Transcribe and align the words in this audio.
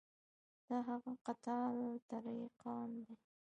دا 0.67 0.77
هغه 0.89 1.11
قطاع 1.27 1.71
الطریقان 1.95 2.89
دي. 3.05 3.15